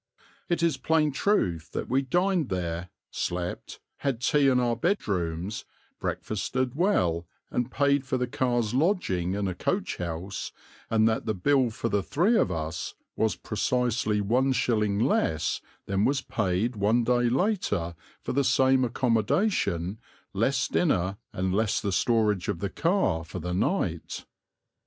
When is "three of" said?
12.01-12.49